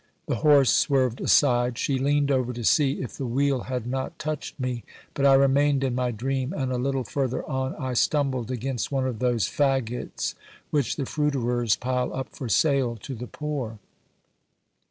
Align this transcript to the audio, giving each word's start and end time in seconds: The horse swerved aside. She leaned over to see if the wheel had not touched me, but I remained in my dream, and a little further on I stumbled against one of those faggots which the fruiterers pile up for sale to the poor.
The 0.25 0.37
horse 0.37 0.71
swerved 0.73 1.21
aside. 1.21 1.77
She 1.77 1.99
leaned 1.99 2.31
over 2.31 2.53
to 2.53 2.63
see 2.63 3.03
if 3.03 3.15
the 3.15 3.27
wheel 3.27 3.65
had 3.69 3.85
not 3.85 4.17
touched 4.17 4.59
me, 4.59 4.83
but 5.13 5.27
I 5.27 5.35
remained 5.35 5.83
in 5.83 5.93
my 5.93 6.09
dream, 6.09 6.53
and 6.53 6.71
a 6.71 6.79
little 6.79 7.03
further 7.03 7.47
on 7.47 7.75
I 7.75 7.93
stumbled 7.93 8.49
against 8.49 8.91
one 8.91 9.05
of 9.05 9.19
those 9.19 9.47
faggots 9.47 10.33
which 10.71 10.95
the 10.95 11.05
fruiterers 11.05 11.75
pile 11.75 12.11
up 12.15 12.29
for 12.29 12.49
sale 12.49 12.95
to 12.95 13.13
the 13.13 13.27
poor. 13.27 13.77